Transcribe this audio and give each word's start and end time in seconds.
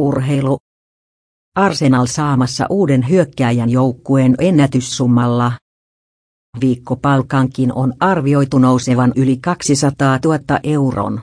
Urheilu. 0.00 0.58
Arsenal 1.56 2.06
saamassa 2.06 2.66
uuden 2.70 3.08
hyökkääjän 3.08 3.70
joukkueen 3.70 4.34
ennätyssummalla. 4.38 5.52
Viikkopalkankin 6.60 7.72
on 7.72 7.92
arvioitu 8.00 8.58
nousevan 8.58 9.12
yli 9.16 9.36
200 9.36 10.18
000 10.24 10.38
euron. 10.62 11.20